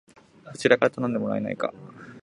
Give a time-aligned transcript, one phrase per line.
[0.53, 1.71] そちらから頼んでもらえないか